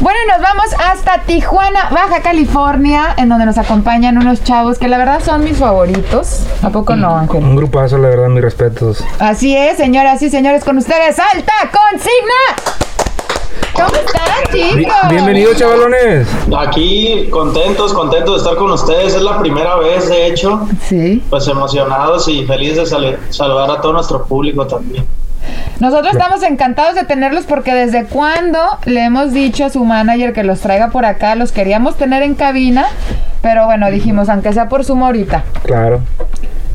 [0.00, 4.86] Bueno, y nos vamos hasta Tijuana, Baja California, en donde nos acompañan unos chavos que
[4.86, 6.46] la verdad son mis favoritos.
[6.62, 7.42] ¿A poco no, Ángel?
[7.42, 9.02] Un grupazo, la verdad, mis respetos.
[9.18, 12.78] Así es, señoras y señores, con ustedes, ¡Alta Consigna!
[13.74, 14.94] ¿Cómo están, chicos?
[15.10, 16.28] Bienvenidos, chavalones.
[16.56, 19.14] Aquí contentos, contentos de estar con ustedes.
[19.14, 20.66] Es la primera vez, de hecho.
[20.88, 21.22] Sí.
[21.28, 25.04] Pues emocionados y felices de sal- saludar a todo nuestro público también.
[25.80, 30.42] Nosotros estamos encantados de tenerlos porque desde cuando le hemos dicho a su manager que
[30.42, 32.86] los traiga por acá, los queríamos tener en cabina,
[33.42, 35.44] pero bueno, dijimos, aunque sea por Zoom ahorita.
[35.64, 36.00] Claro.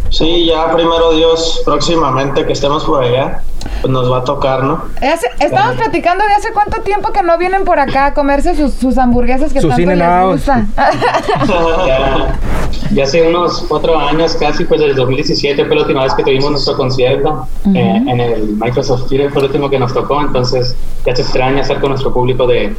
[0.09, 3.41] Sí, ya primero Dios, próximamente que estemos por allá,
[3.81, 4.83] pues nos va a tocar, ¿no?
[5.01, 8.73] Hace- estamos platicando de hace cuánto tiempo que no vienen por acá a comerse sus,
[8.75, 10.65] sus hamburguesas que Sus tanto les gusta.
[12.91, 16.23] Ya, hace unos cuatro años casi, pues desde el 2017 fue la última vez que
[16.23, 20.75] tuvimos nuestro concierto eh, en el Microsoft Theater, fue el último que nos tocó, entonces
[21.05, 22.75] ya se extraña estar con nuestro público de,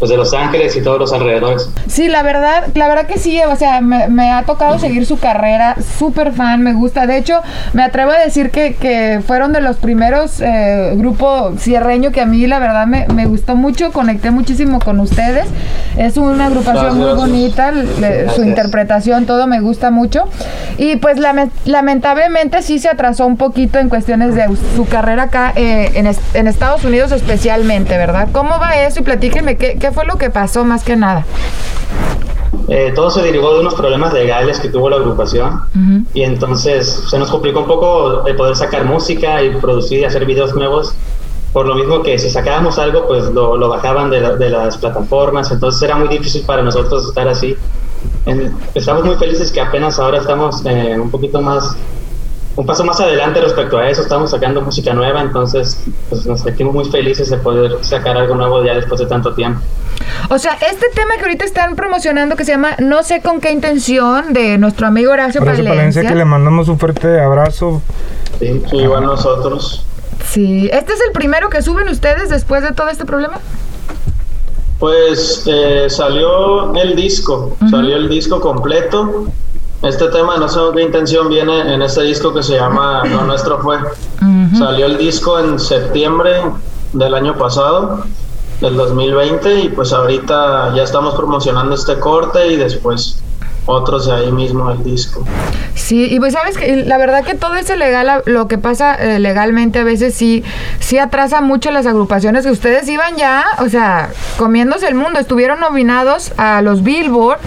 [0.00, 1.70] pues, de Los Ángeles y todos los alrededores.
[1.86, 5.18] Sí, la verdad, la verdad que sí, o sea, me, me ha tocado seguir su
[5.18, 7.06] carrera, súper fan, me gusta.
[7.06, 7.40] De hecho,
[7.74, 12.26] me atrevo a decir que, que fueron de los primeros eh, grupos cierreño que a
[12.26, 15.46] mí, la verdad, me, me gustó mucho, conecté muchísimo con ustedes.
[15.96, 17.16] Es una agrupación muy Gracias.
[17.30, 20.24] bonita, le- su interpretación, todo me gusta mucho.
[20.78, 25.52] Y pues lame- lamentablemente sí se atrasó un poquito en cuestiones de su carrera acá
[25.56, 28.28] eh, en, en Estados Unidos especialmente, ¿verdad?
[28.32, 29.00] ¿Cómo va eso?
[29.00, 31.24] Y platíquenme, ¿qué, qué fue lo que pasó más que nada?
[32.68, 35.62] Eh, todo se derivó de unos problemas legales que tuvo la agrupación
[36.14, 40.24] y entonces se nos complicó un poco el poder sacar música y producir y hacer
[40.24, 40.94] videos nuevos.
[41.52, 44.76] Por lo mismo que si sacábamos algo, pues lo, lo bajaban de, la- de las
[44.78, 47.56] plataformas, entonces era muy difícil para nosotros estar así.
[48.26, 51.74] En- estamos muy felices que apenas ahora estamos eh, un poquito más,
[52.56, 56.74] un paso más adelante respecto a eso, estamos sacando música nueva, entonces pues, nos sentimos
[56.74, 59.60] muy felices de poder sacar algo nuevo ya después de tanto tiempo.
[60.28, 63.52] O sea, este tema que ahorita están promocionando que se llama No sé con qué
[63.52, 65.80] intención de nuestro amigo Horacio, Horacio Palencia.
[65.80, 67.82] Palencia, que le mandamos un fuerte abrazo.
[68.38, 68.62] Sí.
[68.72, 69.84] Igual nosotros.
[70.26, 73.38] Sí, ¿este es el primero que suben ustedes después de todo este problema?
[74.78, 79.26] Pues eh, salió el disco, salió el disco completo.
[79.82, 83.60] Este tema, no sé qué intención viene en este disco que se llama Lo Nuestro
[83.60, 83.78] Fue.
[84.58, 86.42] Salió el disco en septiembre
[86.92, 88.04] del año pasado,
[88.60, 93.22] del 2020, y pues ahorita ya estamos promocionando este corte y después
[93.70, 95.24] otros de ahí mismo el disco.
[95.74, 99.18] Sí, y pues sabes que la verdad que todo ese legal, lo que pasa eh,
[99.18, 100.44] legalmente a veces sí,
[100.78, 105.60] sí atrasa mucho las agrupaciones que ustedes iban ya, o sea, comiéndose el mundo, estuvieron
[105.60, 107.38] nominados a los Billboard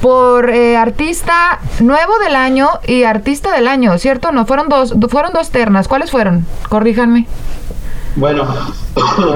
[0.00, 4.32] por eh, artista nuevo del año y artista del año, ¿cierto?
[4.32, 6.46] No, fueron dos, fueron dos ternas, ¿cuáles fueron?
[6.68, 7.26] Corríjanme.
[8.16, 8.44] Bueno,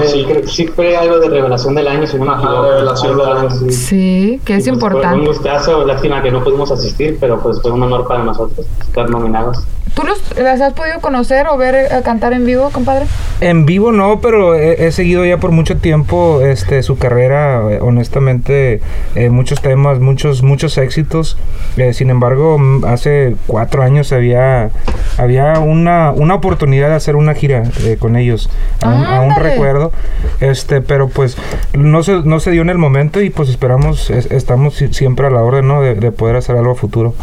[0.05, 2.63] sí, creo que sí fue algo de revelación del año, si no me equivoco.
[2.63, 3.49] Ah, revelación del año.
[3.51, 3.71] Sí.
[3.71, 5.27] Sí, que es Y, pues, Fue un importante.
[5.27, 9.59] gustazo, lástima que no pudimos asistir, pero pues fue un honor para nosotros estar nominados.
[9.95, 13.05] ¿Tú los, las has podido conocer o ver eh, cantar en vivo, compadre?
[13.41, 17.79] En vivo no, pero he, he seguido ya por mucho tiempo este su carrera, eh,
[17.81, 18.81] honestamente,
[19.15, 21.37] eh, muchos temas, muchos muchos éxitos.
[21.77, 24.69] Eh, sin embargo, mm, hace cuatro años había
[25.17, 28.49] había una, una oportunidad de hacer una gira eh, con ellos.
[28.81, 29.51] Aún, aún Ándale.
[29.51, 29.93] recuerdo,
[30.41, 31.37] este, pero pues
[31.73, 35.27] no se no se dio en el momento y pues esperamos, es- estamos si- siempre
[35.27, 35.81] a la orden, ¿no?
[35.81, 37.13] De, de poder hacer algo a futuro.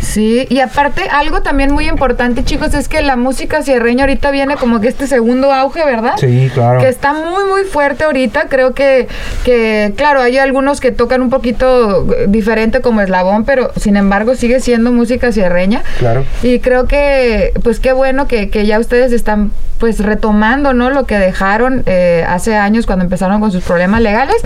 [0.00, 2.03] Sí, y aparte algo también muy importante,
[2.44, 6.14] chicos, es que la música sierreña ahorita viene como que este segundo auge, ¿verdad?
[6.18, 6.80] Sí, claro.
[6.80, 8.48] Que está muy, muy fuerte ahorita.
[8.48, 9.08] Creo que,
[9.44, 14.34] que, claro, hay algunos que tocan un poquito eh, diferente como eslabón, pero sin embargo
[14.34, 15.82] sigue siendo música sierreña.
[15.98, 16.24] Claro.
[16.42, 20.90] Y creo que, pues qué bueno que, que ya ustedes están pues retomando, ¿no?
[20.90, 24.36] Lo que dejaron eh, hace años cuando empezaron con sus problemas legales.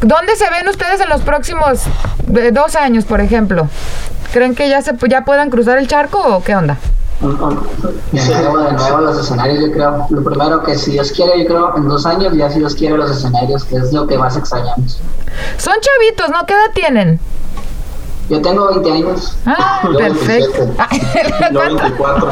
[0.00, 1.84] ¿Dónde se ven ustedes en los próximos
[2.36, 3.68] eh, dos años, por ejemplo?
[4.32, 6.78] ¿Creen que ya se ya puedan cruzar el charco o qué onda?
[7.22, 10.06] De nuevo, de nuevo los escenarios, yo creo.
[10.10, 12.96] Lo primero que si Dios quiere, yo creo en dos años ya si Dios quiere
[12.96, 14.98] los escenarios, que es lo que más extrañamos.
[15.56, 16.44] Son chavitos, ¿no?
[16.46, 17.20] ¿Qué edad tienen?
[18.28, 19.36] Yo tengo 20 años.
[19.46, 20.66] Ah, Yo perfecto.
[20.90, 21.32] 27.
[21.52, 22.30] Yo 24.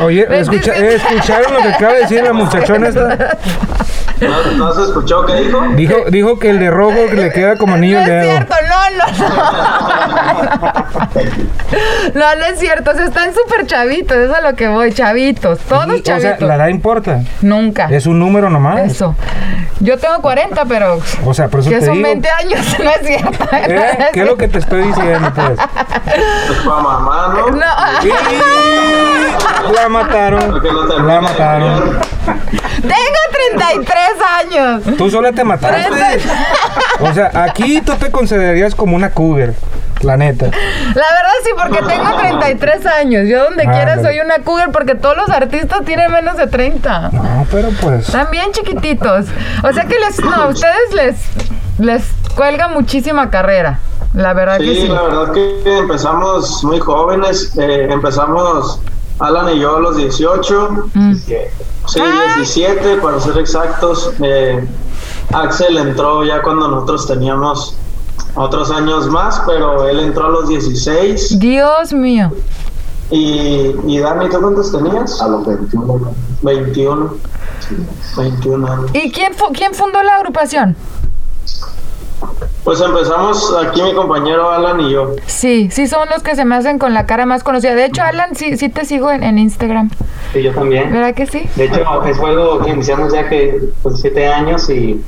[0.00, 3.38] O- Oye, escucha- eh, ¿escucharon lo que acaba de decir la muchachona esta?
[4.20, 5.60] ¿No, ¿No se escuchó qué dijo?
[5.76, 8.30] Dijo, dijo que el de rojo que le queda como anillo no al es dedo.
[8.32, 9.04] cierto, no, no.
[12.14, 12.90] No, no es cierto.
[12.92, 15.58] O sea, están súper chavitos, eso es a lo que voy, chavitos.
[15.60, 16.48] Todos Sí, o sea, chavitos.
[16.48, 17.20] la edad importa.
[17.42, 17.86] Nunca.
[17.90, 18.80] Es un número nomás.
[18.90, 19.14] Eso.
[19.80, 20.98] Yo tengo 40, pero.
[21.24, 22.08] O sea, por eso que te son digo.
[22.08, 23.46] 20 años, no es cierto.
[24.12, 25.58] ¿Qué es lo que te estoy diciendo, pues?
[26.46, 27.50] Pues para mamá, ¿no?
[27.50, 27.66] No.
[28.02, 28.10] Sí,
[29.74, 30.50] La mataron.
[30.50, 31.98] Porque no termina La mataron.
[32.82, 33.22] Tengo
[33.58, 34.00] 33
[34.44, 34.82] años.
[34.96, 36.20] Tú sola te mataste.
[37.00, 39.54] O sea, aquí tú te considerarías como una cougar.
[40.02, 40.46] La neta.
[40.46, 40.52] La
[40.92, 43.26] verdad sí, porque tengo 33 años.
[43.28, 44.02] Yo donde Ah, quiera ándale.
[44.16, 47.10] soy una cougar porque todos los artistas tienen menos de 30.
[47.12, 48.06] No, pero pues.
[48.06, 49.26] Están bien chiquititos.
[49.64, 51.16] O sea que les, no, a ustedes les,
[51.78, 53.80] les cuelga muchísima carrera.
[54.14, 54.88] La verdad que Sí, sí.
[54.88, 57.52] la verdad que empezamos muy jóvenes.
[57.58, 58.80] eh, empezamos
[59.18, 60.88] Alan y yo a los 18.
[60.94, 61.14] Mm.
[61.14, 62.34] Sí, Ah.
[62.36, 64.10] 17 para ser exactos.
[64.22, 64.66] Eh,
[65.32, 67.76] Axel entró ya cuando nosotros teníamos
[68.34, 71.38] otros años más, pero él entró a los 16.
[71.38, 72.32] Dios mío.
[73.10, 75.20] Y, y Dani, ¿tú cuántos tenías?
[75.22, 76.12] A los 21.
[76.42, 77.14] 21.
[78.16, 78.90] 21 años.
[78.92, 80.76] ¿Y quién, fu- quién fundó la agrupación?
[82.66, 85.14] Pues empezamos aquí mi compañero Alan y yo.
[85.26, 87.76] Sí, sí son los que se me hacen con la cara más conocida.
[87.76, 89.88] De hecho, Alan, sí, sí te sigo en, en Instagram.
[90.32, 90.90] Sí, yo también.
[90.90, 91.48] ¿Verdad que sí?
[91.54, 95.00] De hecho, es algo que iniciamos ya que pues siete años y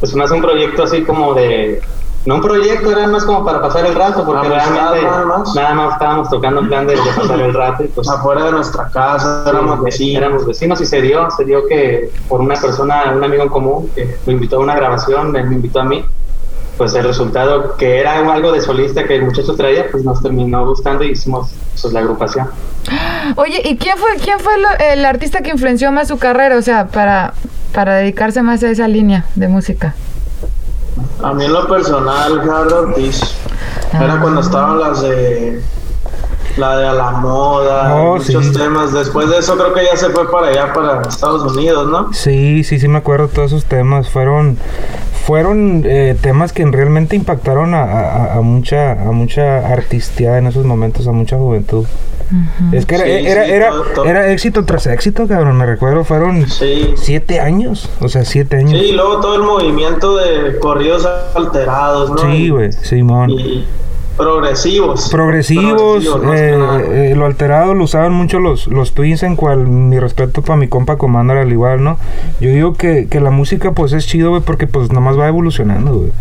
[0.00, 1.82] pues más un proyecto así como de
[2.24, 4.64] no un proyecto, era más como para pasar el rato, porque Amistad,
[4.94, 5.54] realmente nada más.
[5.54, 8.52] nada más estábamos tocando en plan de, de pasar el rato y pues Afuera de
[8.52, 10.22] nuestra casa, éramos vecinos.
[10.22, 13.90] éramos vecinos y se dio, se dio que por una persona, un amigo en común,
[13.94, 16.02] que lo invitó a una grabación, me me invitó a mí,
[16.76, 20.66] pues el resultado que era algo de solista que el muchacho traía, pues nos terminó
[20.66, 21.50] gustando y hicimos
[21.80, 22.48] pues la agrupación.
[23.36, 26.56] Oye, ¿y quién fue, quién fue lo- el artista que influenció más su carrera?
[26.56, 27.34] O sea, para,
[27.72, 29.94] para dedicarse más a esa línea de música.
[31.22, 33.20] A mí en lo personal, Gerardo Ortiz.
[33.92, 34.18] Era Ah.
[34.20, 35.60] cuando estaban las de.
[36.56, 38.52] La de a la moda, Oh, muchos sí.
[38.52, 38.92] temas.
[38.92, 42.12] Después de eso, creo que ya se fue para allá, para Estados Unidos, ¿no?
[42.12, 44.08] Sí, sí, sí me acuerdo todos esos temas.
[44.08, 44.56] Fueron,
[45.26, 50.64] fueron eh, temas que realmente impactaron a, a- a mucha, a mucha artistía en esos
[50.66, 51.86] momentos, a mucha juventud.
[52.72, 54.04] Es que era, Sí, era, sí, era, todo- todo.
[54.06, 55.56] era éxito tras éxito, cabrón.
[55.56, 56.94] Me recuerdo, fueron Sí.
[56.96, 57.88] siete años.
[58.00, 58.72] O sea, siete años.
[58.72, 62.18] Sí, y luego todo el movimiento de corridos alterados, ¿no?
[62.18, 63.30] Sí, güey, Simón.
[63.30, 63.64] Y
[64.16, 65.08] progresivos.
[65.10, 70.42] Progresivos, eh, eh, lo alterado lo usaban mucho los, los Twins, en cual mi respeto
[70.42, 71.98] para mi compa Commander al igual, ¿no?
[72.40, 75.94] Yo digo que, que la música pues es chido, güey, porque pues nomás va evolucionando,
[75.94, 76.12] güey.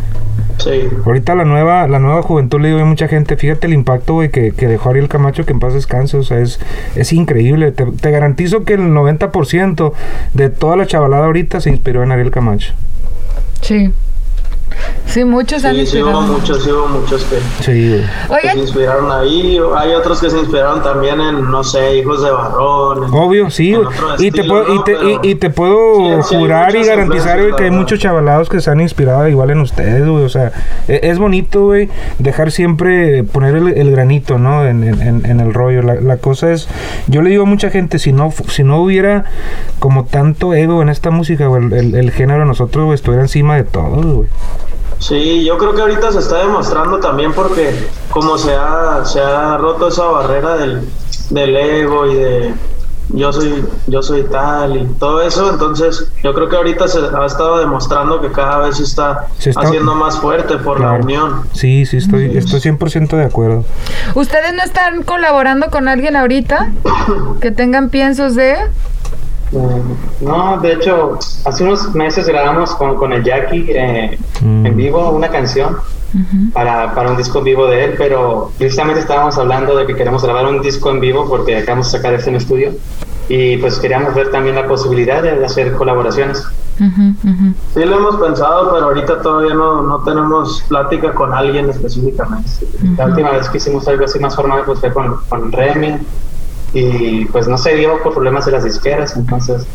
[0.57, 0.87] Sí.
[1.05, 4.29] Ahorita la nueva, la nueva juventud le digo a mucha gente, fíjate el impacto, güey,
[4.29, 6.59] que, que dejó Ariel Camacho, que en paz descanse, o sea, es,
[6.95, 7.71] es increíble.
[7.71, 9.93] Te, te garantizo que el 90%
[10.33, 12.73] de toda la chavalada ahorita se inspiró en Ariel Camacho.
[13.61, 13.91] Sí.
[15.05, 16.21] Sí, muchos han Sí, sí hubo inspirado.
[16.39, 18.03] muchos, sí hubo muchos que, Sí,
[18.51, 19.59] se inspiraron ahí.
[19.77, 23.13] Hay otros que se inspiraron también en, no sé, Hijos de Barrón.
[23.13, 23.75] Obvio, sí,
[24.17, 27.39] Y te, puedo, y, te, y, y te puedo Sí, sí hay jurar y garantizar,
[27.39, 30.23] güey, que hay muchos chavalados que se han inspirado igual en ustedes, güey.
[30.23, 30.51] O sea,
[30.87, 34.65] e- es bonito, güey, dejar siempre, poner el, el granito, ¿no?
[34.65, 35.83] En, en- en- el rollo.
[35.83, 36.67] La, la cosa es,
[37.07, 39.25] yo le digo a mucha gente, si no, si no hubiera
[39.79, 43.21] como tanto ego en esta música, güey, el, el- el género de nosotros, güey, estuviera
[43.21, 44.29] encima de todo, güey.
[44.99, 47.73] Sí, yo creo que ahorita se está demostrando también porque
[48.09, 50.87] como se ha, se ha roto esa barrera del,
[51.29, 52.53] del ego y de
[53.09, 57.25] yo soy, yo soy tal y todo eso, entonces yo creo que ahorita se ha
[57.25, 61.41] estado demostrando que cada vez se está, Se está- haciendo más fuerte por la unión.
[61.51, 63.65] Sí, sí, estoy, estoy 100% de acuerdo.
[64.15, 66.71] ¿ustedes no están colaborando con alguien ahorita?
[67.41, 68.55] Que tengan piensos de...
[69.53, 74.65] Mm, No, de hecho, hace unos meses grabamos con, con el Jackie eh, Mm.
[74.65, 75.77] en vivo una canción
[76.53, 80.23] para, para un disco en vivo de él, pero precisamente estábamos hablando de que queremos
[80.23, 82.71] grabar un disco en vivo porque acabamos de sacar este en estudio
[83.29, 86.43] y pues queríamos ver también la posibilidad de hacer colaboraciones.
[87.73, 92.49] Sí lo hemos pensado, pero ahorita todavía no, no tenemos plática con alguien específicamente.
[92.97, 95.97] La última vez que hicimos algo así más formal pues fue con, con Remy
[96.73, 99.65] y pues no se dio por problemas de las disqueras, entonces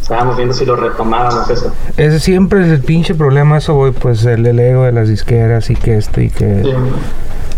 [0.00, 1.72] estábamos viendo si lo retomábamos eso.
[1.96, 5.70] Ese siempre es el pinche problema, eso, güey, pues el, el ego de las disqueras
[5.70, 6.62] y que esto y que...
[6.62, 6.70] Sí.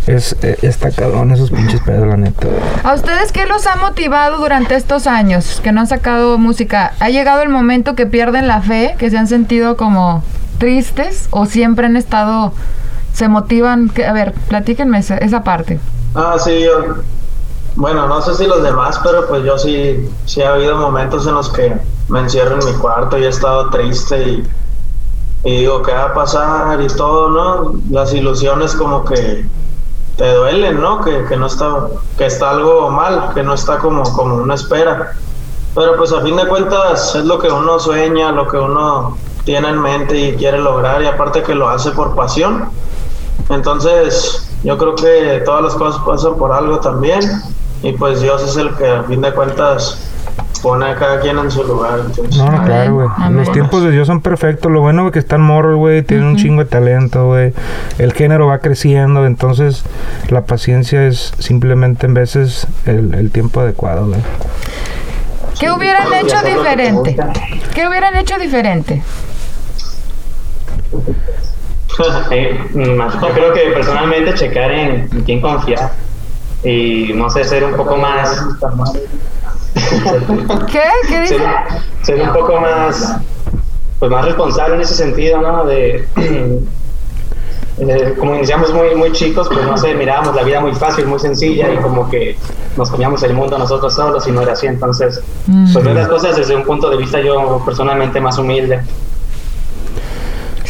[0.06, 2.48] Es, eh, está cabrón esos pinches pedos, la neta.
[2.82, 6.94] ¿A ustedes qué los ha motivado durante estos años que no han sacado música?
[7.00, 10.24] ¿Ha llegado el momento que pierden la fe, que se han sentido como
[10.58, 12.54] tristes o siempre han estado,
[13.12, 13.90] se motivan?
[13.90, 15.78] Que, a ver, platíquenme esa, esa parte.
[16.14, 17.02] Ah, sí, yo.
[17.76, 21.34] Bueno, no sé si los demás, pero pues yo sí, sí ha habido momentos en
[21.34, 21.76] los que
[22.08, 24.44] me encierro en mi cuarto y he estado triste
[25.44, 26.80] y, digo, ¿qué va a pasar?
[26.80, 27.80] Y todo, ¿no?
[27.90, 29.46] Las ilusiones como que
[30.16, 31.00] te duelen, ¿no?
[31.00, 31.86] Que, que no está,
[32.18, 35.12] que está algo mal, que no está como, como una espera.
[35.74, 39.68] Pero pues a fin de cuentas es lo que uno sueña, lo que uno tiene
[39.68, 42.68] en mente y quiere lograr y aparte que lo hace por pasión.
[43.48, 47.20] Entonces yo creo que todas las cosas pasan por algo también
[47.82, 50.06] y pues Dios es el que a fin de cuentas
[50.62, 52.00] pone a cada quien en su lugar.
[52.06, 53.08] Entonces, No, no, claro, güey.
[53.30, 54.70] Los tiempos de Dios son perfectos.
[54.70, 56.02] Lo bueno, güey, que están morros, güey.
[56.02, 57.54] Tienen un chingo de talento, güey.
[57.98, 59.24] El género va creciendo.
[59.24, 59.82] Entonces,
[60.28, 64.20] la paciencia es simplemente en veces el, el tiempo adecuado, güey.
[65.58, 67.16] ¿Qué hubieran hecho diferente?
[67.74, 69.02] ¿Qué hubieran hecho diferente?
[72.30, 72.58] Eh,
[72.96, 75.90] más- yo creo que personalmente checar en, en quién confiar
[76.64, 78.44] y no sé, ser un poco más,
[80.70, 80.82] ¿Qué?
[81.08, 81.44] ¿Qué ser, dice?
[82.02, 83.16] ser un poco más,
[83.98, 85.64] pues más responsable en ese sentido, ¿no?
[85.64, 86.06] De,
[87.76, 91.18] de- como iniciamos muy, muy chicos, pues no sé, mirábamos la vida muy fácil, muy
[91.18, 92.36] sencilla y como que
[92.76, 95.22] nos comíamos el mundo nosotros solos y no era así, entonces,
[95.72, 98.82] pues ver las cosas desde un punto de vista yo personalmente más humilde.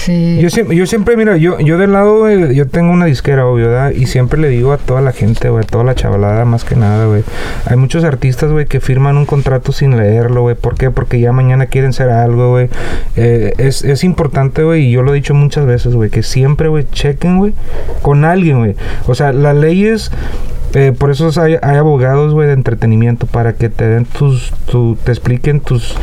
[0.04, 0.38] Sí.
[0.40, 3.90] Yo siempre, yo siempre, mira, yo, yo del lado, yo tengo una disquera, obvio, ¿verdad?
[3.90, 7.04] Y siempre le digo a toda la gente, güey, toda la chavalada, más que nada,
[7.04, 7.22] güey.
[7.66, 10.54] Hay muchos artistas, güey, que firman un contrato sin leerlo, güey.
[10.54, 10.90] ¿Por qué?
[10.90, 12.70] Porque ya mañana quieren ser algo, güey.
[13.16, 16.68] Eh, es, es importante, güey, y yo lo he dicho muchas veces, güey, que siempre,
[16.68, 17.52] güey, chequen, güey,
[18.00, 18.76] con alguien, güey.
[19.06, 20.10] O sea, las leyes...
[20.74, 24.96] Eh, por eso hay, hay abogados, güey, de entretenimiento para que te den tus, tu,
[25.02, 25.96] te expliquen tus,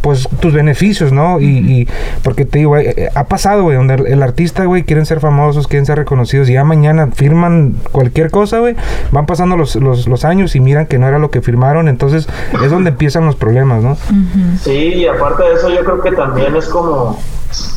[0.00, 1.40] pues, tus beneficios, ¿no?
[1.40, 1.88] Y, y
[2.22, 5.68] porque te digo, eh, ha pasado, güey, donde el, el artista, güey, quieren ser famosos,
[5.68, 8.74] quieren ser reconocidos y ya mañana firman cualquier cosa, güey,
[9.12, 12.28] van pasando los, los, los años y miran que no era lo que firmaron, entonces
[12.62, 13.96] es donde empiezan los problemas, ¿no?
[14.60, 17.20] Sí, y aparte de eso yo creo que también es como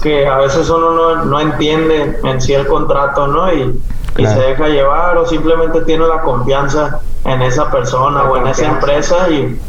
[0.01, 3.53] que a veces uno no, no entiende en sí el contrato, ¿no?
[3.53, 3.79] Y,
[4.17, 8.67] y se deja llevar o simplemente tiene la confianza en esa persona o en esa
[8.67, 9.59] empresa y,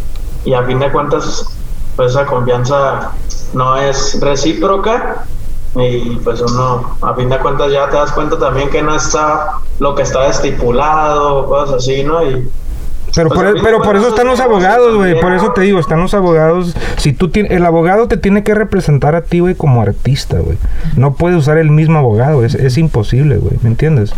[0.44, 1.46] y a fin de cuentas
[1.96, 3.12] pues esa confianza
[3.52, 5.24] no es recíproca
[5.74, 9.58] y pues uno a fin de cuentas ya te das cuenta también que no está
[9.78, 12.22] lo que está estipulado o cosas así, ¿no?
[12.22, 12.48] Y
[13.14, 15.20] Pero, por, a e- pero por eso están los abogados, güey.
[15.20, 16.74] Por eso te digo, están los abogados.
[16.96, 20.56] Si tú tienes, el abogado te tiene que representar a ti, güey, como artista, güey.
[20.96, 23.54] No puede usar el mismo abogado, es, es imposible, güey.
[23.62, 24.12] ¿Me entiendes?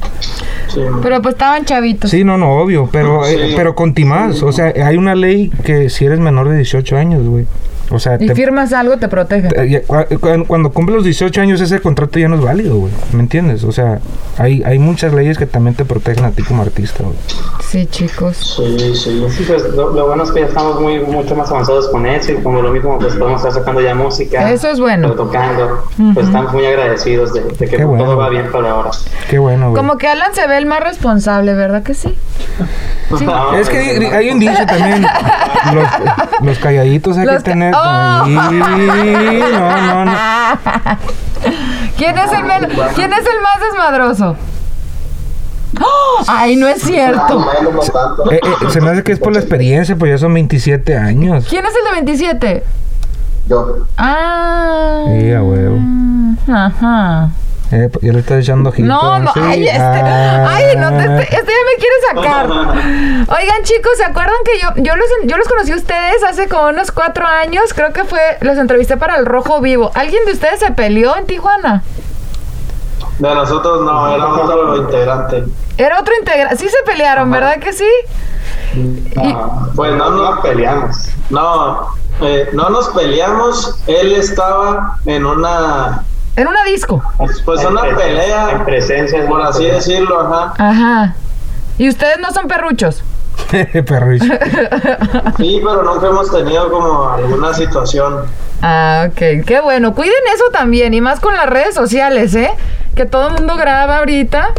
[0.69, 0.81] sí.
[1.03, 2.11] Pero pues estaban chavitos.
[2.11, 3.35] Sí, no, no, obvio, pero, Sí.
[3.37, 4.43] eh, pero con timás.
[4.43, 7.47] O sea, hay una ley que si eres menor de 18 años, güey.
[7.95, 9.49] O sea, Y te- firmas algo, te protege.
[9.57, 12.77] eh, ya- cua- cuan- cuando cumples los 18 años ese contrato ya no es válido,
[12.77, 12.93] güey.
[13.13, 13.63] ¿Me entiendes?
[13.65, 14.01] O sea,
[14.39, 17.17] hay, hay muchas leyes que también te protegen a ti como artista, güey.
[17.63, 18.57] Sí, chicos.
[18.57, 19.25] Sí, sí.
[19.31, 22.33] Sí, pues lo, lo bueno es que ya estamos muy mucho más avanzados con eso
[22.33, 24.51] y como lo mismo pues podemos estar sacando ya música.
[24.53, 25.13] Eso es bueno.
[25.13, 25.85] tocando.
[26.15, 28.91] Pues estamos muy agradecidos de, de que bueno, todo va bien por ahora.
[29.29, 29.77] Qué bueno, güey.
[29.81, 32.15] Como que Alan se ve el más responsable, ¿verdad que sí?
[33.19, 33.25] Sí.
[33.27, 33.79] No, Es que
[34.13, 35.05] hay un dicho también.
[35.75, 35.89] Los,
[36.43, 37.75] los calladitos hay Los que ca- tener.
[37.75, 37.84] ¡Oh!
[38.27, 40.13] No, no, no.
[41.97, 44.37] ¿Quién es el men- ¿Quién es el más desmadroso?
[45.81, 46.25] ¡Oh!
[46.29, 47.45] Ay, no es cierto.
[48.31, 51.47] Eh, eh, se me hace que es por la experiencia, pues ya son 27 años.
[51.49, 52.65] ¿Quién es el de 27?
[53.49, 53.87] Yo.
[53.99, 55.05] Ah.
[55.09, 55.79] Sí, a huevo.
[56.49, 57.31] Ajá.
[57.73, 58.87] Eh, ya le estás echando ojito.
[58.87, 59.41] No, no, ¿sí?
[59.43, 60.47] ay, este, Ah.
[60.55, 62.47] ay, no, te- este, este ya me quiere sacar.
[63.41, 66.69] Oigan, chicos, ¿se acuerdan que yo, yo los, yo los conocí a ustedes hace como
[66.69, 67.73] unos cuatro años?
[67.75, 69.91] Creo que fue, los entrevisté para el Rojo Vivo.
[69.95, 71.83] ¿Alguien de ustedes se peleó en Tijuana?
[73.19, 75.45] De nosotros no, era otro integrante.
[75.79, 76.57] Era otro integrante.
[76.59, 77.89] Sí se pelearon, ¿verdad que sí?
[79.15, 80.97] no, Pues no, no no, peleamos.
[81.31, 81.89] no,
[82.21, 83.79] eh, no nos peleamos.
[83.87, 86.05] Él estaba en una,
[86.37, 87.03] En una disco.
[87.45, 89.27] pues En una pelea, En presencia.
[89.27, 90.55] por así decirlo, ajá.
[90.59, 91.15] Ajá.
[91.79, 93.03] ¿Y ustedes no son perruchos?
[93.51, 94.25] Perrucho.
[95.37, 98.23] Sí, pero nunca hemos tenido como alguna situación.
[98.63, 99.45] Ah, ok.
[99.47, 99.95] Qué bueno.
[99.95, 100.95] Cuiden eso también.
[100.95, 102.51] Y más con las redes sociales, ¿eh?
[102.95, 104.51] Que todo el mundo graba ahorita.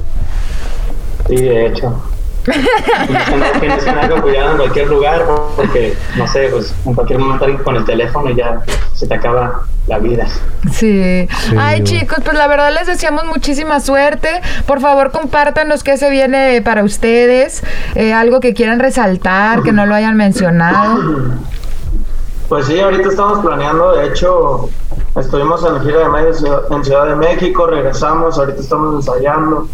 [1.28, 2.04] Sí, de hecho.
[2.46, 7.46] Tienes que tener algo cuidado en cualquier lugar porque, no sé, pues en cualquier momento
[7.46, 8.60] alguien con el teléfono y ya
[8.94, 10.28] se te acaba la vida.
[10.72, 11.28] Sí.
[11.30, 14.42] Sí, Ay, chicos, pues la verdad les deseamos muchísima suerte.
[14.66, 17.64] Por favor, compártanos qué se viene para ustedes.
[17.96, 21.00] Eh, algo que quieran resaltar, que no lo hayan mencionado.
[22.50, 24.70] Pues sí, ahorita estamos planeando, de hecho,
[25.20, 29.68] estuvimos en la gira de medios en Ciudad de México, regresamos, ahorita estamos ensayando.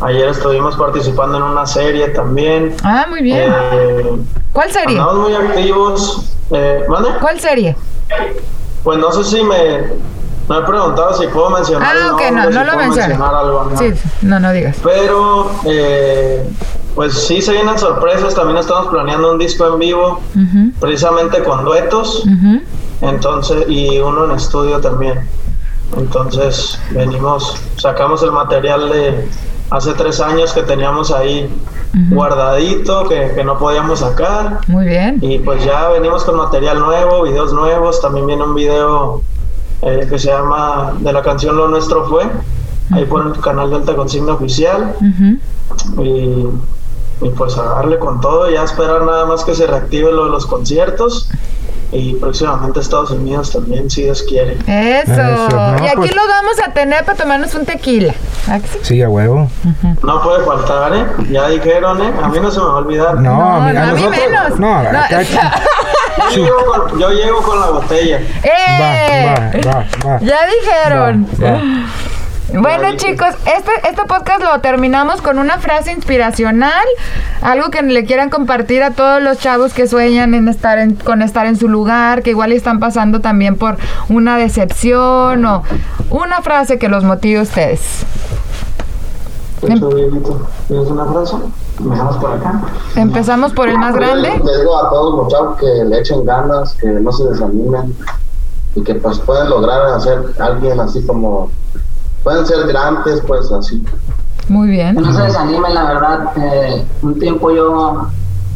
[0.00, 2.74] Ayer estuvimos participando en una serie también.
[2.82, 3.52] Ah, muy bien.
[3.72, 4.10] Eh,
[4.52, 4.98] ¿Cuál serie?
[4.98, 6.32] andamos muy activos.
[6.50, 6.84] Eh.
[7.20, 7.76] ¿Cuál serie?
[8.88, 9.82] Pues no sé si me,
[10.48, 11.94] me he preguntado si puedo mencionar.
[11.94, 13.18] Ah, ok, no, si no lo puedo menciones.
[13.18, 13.76] mencionar algo, ¿no?
[13.76, 13.92] Sí,
[14.22, 14.76] no, no digas.
[14.82, 16.48] Pero, eh,
[16.94, 18.34] pues sí se vienen sorpresas.
[18.34, 20.22] También estamos planeando un disco en vivo,
[20.80, 22.24] precisamente con duetos.
[23.02, 25.20] Entonces, y uno en estudio también.
[25.94, 29.28] Entonces, venimos, sacamos el material de
[29.68, 31.54] hace tres años que teníamos ahí
[32.10, 34.60] guardadito, que, que no podíamos sacar.
[34.66, 35.18] Muy bien.
[35.20, 38.00] Y pues ya venimos con material nuevo, videos nuevos.
[38.00, 39.22] También viene un video
[39.82, 42.24] eh, que se llama de la canción Lo Nuestro Fue.
[42.90, 44.94] Ahí por el canal Delta Consigna Oficial.
[47.20, 50.30] Y pues a darle con todo, ya esperar nada más que se reactive lo de
[50.30, 51.28] los conciertos.
[51.90, 54.52] Y próximamente Estados Unidos también, si Dios quiere.
[54.66, 55.12] Eso.
[55.12, 58.14] Eso, no, y aquí pues- los vamos a tener para tomarnos un tequila.
[58.46, 59.00] ¿Ah, que sí?
[59.02, 59.48] A huevo.
[60.02, 61.06] No puede faltar, ¿eh?
[61.30, 62.12] Ya dijeron, ¿eh?
[62.22, 63.14] A mí no se me va a olvidar.
[63.14, 64.18] No, No, a mí, no, a a mí nosotros.
[64.28, 64.60] menos.
[64.60, 64.98] No, No.
[64.98, 65.22] acá-
[66.34, 68.18] Yo, llego con, yo llego con la botella.
[68.42, 69.62] ¡Eh!
[69.64, 70.20] Va, va, va, va.
[70.20, 71.26] Ya dijeron.
[72.52, 76.86] Bueno chicos, este, este podcast lo terminamos con una frase inspiracional,
[77.42, 81.20] algo que le quieran compartir a todos los chavos que sueñan en estar en, con
[81.20, 83.76] estar en su lugar, que igual están pasando también por
[84.08, 85.62] una decepción o
[86.08, 88.06] una frase que los motive a ustedes.
[89.60, 91.36] De hecho, Dieguito, ¿Tienes una frase?
[91.78, 92.62] Empezamos por acá.
[92.96, 94.30] Empezamos por el más grande.
[94.42, 97.94] Les digo a todos los chavos que le echen ganas, que no se desanimen
[98.74, 101.50] y que pues pueden lograr hacer alguien así como
[102.28, 103.82] pueden ser grandes, pues así.
[104.48, 104.96] Muy bien.
[104.96, 106.18] no se desanimen, la verdad.
[106.36, 108.08] eh, un tiempo yo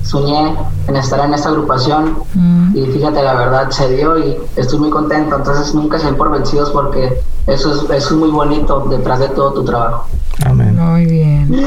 [0.03, 0.55] soñé
[0.89, 4.91] en estar en esta agrupación Mm, y fíjate, la verdad se dio y estoy muy
[4.91, 5.37] contento.
[5.37, 9.29] Entonces nunca se den por vencidos porque eso es, eso es muy bonito detrás de
[9.29, 10.07] todo tu trabajo.
[10.45, 10.77] Amén.
[10.79, 11.49] Muy bien.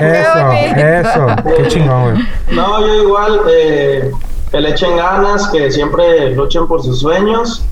[0.00, 1.26] Eso, eso.
[1.56, 2.24] Qué chingón, güey.
[2.52, 4.10] No, yo igual, eh,
[4.50, 7.62] que le echen ganas, que siempre luchen por sus sueños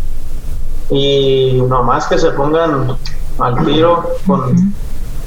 [0.90, 2.97] y nomás que se pongan
[3.38, 4.75] al tiro con...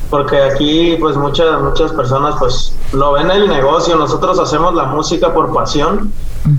[0.09, 5.33] Porque aquí pues muchas muchas personas pues lo ven el negocio, nosotros hacemos la música
[5.33, 6.11] por pasión,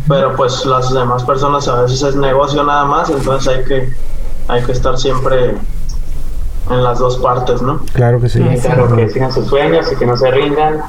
[0.09, 3.92] pero pues las demás personas a veces es negocio nada más, entonces hay que
[4.48, 5.55] hay que estar siempre
[6.70, 7.81] en las dos partes, ¿no?
[7.92, 8.40] Claro que sí.
[8.40, 10.81] Y claro, que sigan sus sueños y que no se rindan.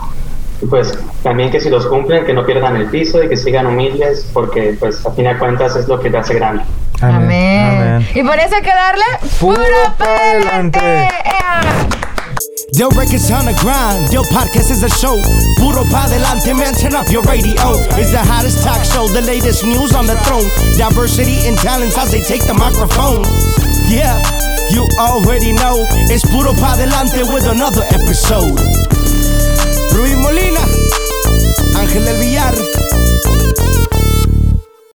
[0.70, 4.26] Pues también que si los cumplen, que no pierdan el piso y que sigan humildes,
[4.34, 6.64] porque pues a fin de cuentas es lo que te hace grande.
[7.02, 7.66] Amén.
[7.66, 8.08] Amén.
[8.16, 9.04] Y por eso hay que darle
[9.40, 10.80] Puro puro pa'lante.
[10.80, 11.10] pa'lante.
[11.26, 11.62] ¡Ea!
[12.76, 14.10] Yo records on the grind.
[14.12, 15.16] Yo podcast is a show.
[15.60, 16.74] Puro pa delante, man.
[16.74, 17.54] Turn up your radio.
[18.00, 19.08] It's the hottest talk show.
[19.08, 20.48] The latest news on the throne.
[20.78, 23.22] Diversity and talents as they take the microphone.
[23.90, 24.18] Yeah,
[24.72, 25.86] you already know.
[26.10, 28.58] It's Puro pa delante with another episode.
[29.94, 30.62] Ruiz Molina,
[31.76, 32.56] Ángel del Villar.